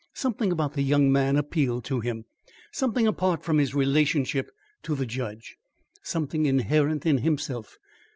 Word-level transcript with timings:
Something 0.15 0.51
about 0.51 0.73
the 0.73 0.81
young 0.81 1.11
man 1.11 1.37
appealed 1.37 1.83
to 1.83 1.99
him 1.99 2.25
something 2.71 3.05
apart 3.05 3.43
from 3.43 3.59
his 3.59 3.75
relationship 3.75 4.49
to 4.81 4.95
the 4.95 5.05
judge 5.05 5.57
something 6.01 6.47
inherent 6.47 7.05
in 7.05 7.19
himself. 7.19 7.77